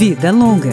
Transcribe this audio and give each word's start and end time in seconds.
Vida 0.00 0.32
Longa. 0.32 0.70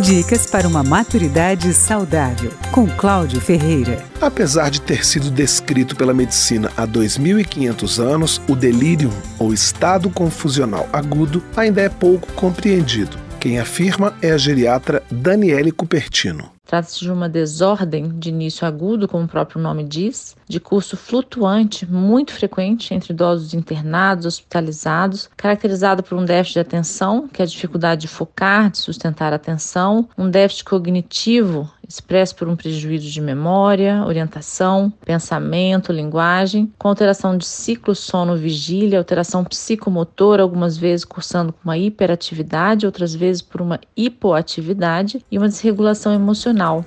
Dicas 0.00 0.46
para 0.46 0.68
uma 0.68 0.84
maturidade 0.84 1.74
saudável, 1.74 2.52
com 2.70 2.86
Cláudio 2.86 3.40
Ferreira. 3.40 4.04
Apesar 4.20 4.70
de 4.70 4.80
ter 4.80 5.04
sido 5.04 5.32
descrito 5.32 5.96
pela 5.96 6.14
medicina 6.14 6.70
há 6.76 6.86
2.500 6.86 8.00
anos, 8.00 8.40
o 8.48 8.54
delírio, 8.54 9.10
ou 9.36 9.52
estado 9.52 10.08
confusional 10.08 10.88
agudo, 10.92 11.42
ainda 11.56 11.80
é 11.80 11.88
pouco 11.88 12.32
compreendido. 12.34 13.16
Quem 13.40 13.58
afirma 13.58 14.14
é 14.22 14.30
a 14.30 14.38
geriatra 14.38 15.02
Daniele 15.10 15.72
Cupertino. 15.72 16.52
Trata-se 16.72 17.00
de 17.00 17.12
uma 17.12 17.28
desordem 17.28 18.18
de 18.18 18.30
início 18.30 18.66
agudo, 18.66 19.06
como 19.06 19.24
o 19.24 19.28
próprio 19.28 19.60
nome 19.60 19.84
diz, 19.84 20.34
de 20.48 20.58
curso 20.58 20.96
flutuante, 20.96 21.84
muito 21.84 22.32
frequente 22.32 22.94
entre 22.94 23.12
idosos 23.12 23.52
internados, 23.52 24.24
hospitalizados, 24.24 25.28
caracterizado 25.36 26.02
por 26.02 26.16
um 26.16 26.24
déficit 26.24 26.54
de 26.54 26.60
atenção, 26.60 27.28
que 27.28 27.42
é 27.42 27.44
a 27.44 27.46
dificuldade 27.46 28.00
de 28.00 28.08
focar, 28.08 28.70
de 28.70 28.78
sustentar 28.78 29.34
a 29.34 29.36
atenção, 29.36 30.08
um 30.16 30.30
déficit 30.30 30.64
cognitivo, 30.64 31.70
expresso 31.92 32.34
por 32.34 32.48
um 32.48 32.56
prejuízo 32.56 33.08
de 33.10 33.20
memória, 33.20 34.04
orientação, 34.06 34.92
pensamento, 35.04 35.92
linguagem, 35.92 36.72
com 36.78 36.88
alteração 36.88 37.36
de 37.36 37.44
ciclo 37.44 37.94
sono-vigília, 37.94 38.98
alteração 38.98 39.44
psicomotora, 39.44 40.42
algumas 40.42 40.76
vezes 40.76 41.04
cursando 41.04 41.52
com 41.52 41.60
uma 41.64 41.76
hiperatividade, 41.76 42.86
outras 42.86 43.14
vezes 43.14 43.42
por 43.42 43.60
uma 43.60 43.78
hipoatividade 43.96 45.24
e 45.30 45.38
uma 45.38 45.48
desregulação 45.48 46.12
emocional. 46.12 46.84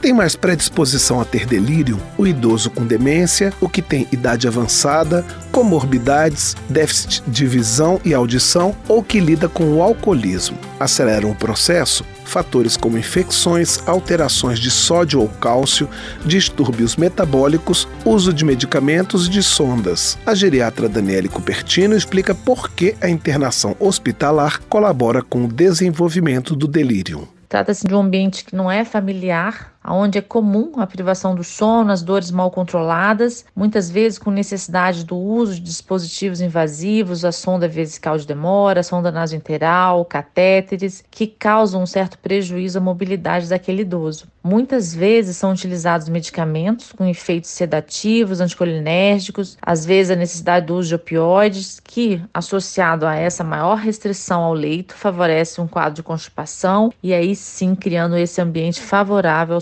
Tem 0.00 0.12
mais 0.12 0.36
predisposição 0.36 1.20
a 1.20 1.24
ter 1.24 1.46
delírio? 1.46 1.98
O 2.18 2.26
idoso 2.26 2.70
com 2.70 2.86
demência, 2.86 3.52
o 3.60 3.68
que 3.68 3.80
tem 3.80 4.06
idade 4.12 4.46
avançada, 4.46 5.24
comorbidades, 5.56 6.54
déficit 6.68 7.22
de 7.26 7.46
visão 7.46 7.98
e 8.04 8.12
audição 8.12 8.76
ou 8.86 9.02
que 9.02 9.18
lida 9.18 9.48
com 9.48 9.64
o 9.72 9.82
alcoolismo. 9.82 10.58
Aceleram 10.78 11.30
o 11.30 11.34
processo 11.34 12.04
fatores 12.26 12.76
como 12.76 12.98
infecções, 12.98 13.78
alterações 13.88 14.58
de 14.58 14.70
sódio 14.70 15.18
ou 15.18 15.28
cálcio, 15.28 15.88
distúrbios 16.26 16.96
metabólicos, 16.96 17.88
uso 18.04 18.34
de 18.34 18.44
medicamentos 18.44 19.28
e 19.28 19.30
de 19.30 19.42
sondas. 19.42 20.18
A 20.26 20.34
geriatra 20.34 20.90
Daniele 20.90 21.28
Cupertino 21.28 21.96
explica 21.96 22.34
por 22.34 22.70
que 22.72 22.94
a 23.00 23.08
internação 23.08 23.74
hospitalar 23.80 24.60
colabora 24.68 25.22
com 25.22 25.46
o 25.46 25.48
desenvolvimento 25.48 26.54
do 26.54 26.66
delírio. 26.66 27.26
Trata-se 27.48 27.86
de 27.86 27.94
um 27.94 28.00
ambiente 28.00 28.44
que 28.44 28.56
não 28.56 28.70
é 28.70 28.84
familiar, 28.84 29.72
onde 29.88 30.18
é 30.18 30.22
comum 30.22 30.72
a 30.76 30.86
privação 30.86 31.34
do 31.34 31.44
sono, 31.44 31.92
as 31.92 32.02
dores 32.02 32.30
mal 32.30 32.50
controladas, 32.50 33.44
muitas 33.54 33.90
vezes 33.90 34.18
com 34.18 34.30
necessidade 34.30 35.04
do 35.04 35.16
uso 35.16 35.54
de 35.54 35.60
dispositivos 35.60 36.40
invasivos, 36.40 37.24
a 37.24 37.32
sonda 37.32 37.68
vesical 37.68 38.18
de 38.18 38.26
demora, 38.26 38.80
a 38.80 38.82
sonda 38.82 39.10
nasointeral, 39.10 40.04
catéteres, 40.04 41.04
que 41.10 41.26
causam 41.26 41.82
um 41.82 41.86
certo 41.86 42.18
prejuízo 42.18 42.78
à 42.78 42.80
mobilidade 42.80 43.48
daquele 43.48 43.82
idoso. 43.82 44.26
Muitas 44.42 44.94
vezes 44.94 45.36
são 45.36 45.52
utilizados 45.52 46.08
medicamentos 46.08 46.92
com 46.92 47.04
efeitos 47.04 47.50
sedativos, 47.50 48.40
anticolinérgicos, 48.40 49.58
às 49.60 49.84
vezes 49.84 50.12
a 50.12 50.16
necessidade 50.16 50.66
do 50.66 50.76
uso 50.76 50.90
de 50.90 50.94
opioides, 50.94 51.80
que, 51.80 52.22
associado 52.32 53.06
a 53.06 53.16
essa 53.16 53.42
maior 53.42 53.76
restrição 53.76 54.42
ao 54.42 54.54
leito, 54.54 54.94
favorece 54.94 55.60
um 55.60 55.66
quadro 55.66 55.94
de 55.94 56.02
constipação 56.02 56.92
e 57.02 57.12
aí 57.12 57.34
sim 57.34 57.74
criando 57.74 58.16
esse 58.16 58.40
ambiente 58.40 58.80
favorável 58.80 59.56
ao 59.56 59.60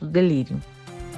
do 0.00 0.06
delírio. 0.06 0.58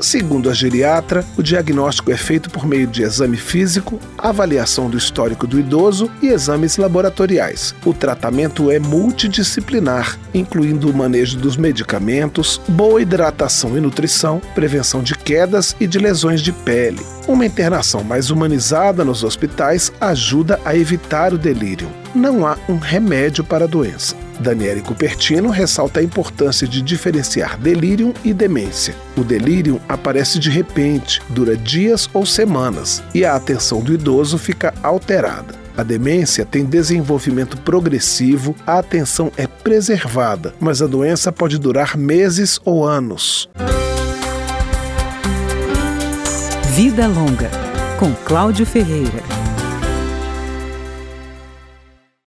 Segundo 0.01 0.49
a 0.49 0.55
geriatra, 0.55 1.23
o 1.37 1.43
diagnóstico 1.43 2.11
é 2.11 2.17
feito 2.17 2.49
por 2.49 2.67
meio 2.67 2.87
de 2.87 3.03
exame 3.03 3.37
físico, 3.37 4.01
avaliação 4.17 4.89
do 4.89 4.97
histórico 4.97 5.47
do 5.47 5.61
idoso 5.61 6.11
e 6.23 6.29
exames 6.29 6.79
laboratoriais. 6.79 7.75
O 7.85 7.93
tratamento 7.93 8.71
é 8.71 8.79
multidisciplinar, 8.79 10.19
incluindo 10.33 10.91
o 10.91 10.97
manejo 10.97 11.37
dos 11.37 11.57
medicamentos, 11.57 12.59
boa 12.67 13.03
hidratação 13.03 13.77
e 13.77 13.81
nutrição, 13.81 14.41
prevenção 14.55 15.03
de 15.03 15.15
quedas 15.15 15.77
e 15.79 15.87
de 15.87 15.99
lesões 15.99 16.41
de 16.41 16.53
pele. 16.53 17.05
Uma 17.29 17.45
internação 17.45 18.03
mais 18.03 18.31
humanizada 18.31 19.05
nos 19.05 19.23
hospitais 19.23 19.93
ajuda 20.01 20.59
a 20.65 20.75
evitar 20.75 21.35
o 21.35 21.39
delírio. 21.39 21.91
Não 22.15 22.47
há 22.47 22.57
um 22.69 22.79
remédio 22.79 23.45
para 23.45 23.67
a 23.67 23.69
doença. 23.69 24.17
Daniele 24.41 24.81
Cupertino 24.81 25.51
ressalta 25.51 26.01
a 26.01 26.03
importância 26.03 26.67
de 26.67 26.81
diferenciar 26.81 27.59
delírio 27.59 28.15
e 28.25 28.33
demência. 28.33 28.95
O 29.17 29.23
delírio 29.23 29.81
aparece 29.89 30.39
de 30.39 30.51
repente, 30.51 31.21
dura 31.29 31.57
dias 31.57 32.09
ou 32.13 32.25
semanas, 32.25 33.03
e 33.15 33.25
a 33.25 33.37
atenção 33.37 33.81
do 33.81 33.93
idoso 33.93 34.39
fica 34.39 34.73
alterada. 34.83 35.55
A 35.77 35.83
demência 35.83 36.45
tem 36.45 36.65
desenvolvimento 36.65 37.57
progressivo, 37.59 38.55
a 38.67 38.79
atenção 38.79 39.31
é 39.37 39.47
preservada, 39.47 40.55
mas 40.59 40.83
a 40.83 40.87
doença 40.87 41.31
pode 41.31 41.59
durar 41.59 41.97
meses 41.97 42.61
ou 42.65 42.87
anos. 42.87 43.49
Vida 46.75 47.07
Longa, 47.07 47.51
com 47.99 48.15
Cláudio 48.25 48.67
Ferreira. 48.67 49.40